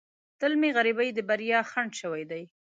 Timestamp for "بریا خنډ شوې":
1.29-2.23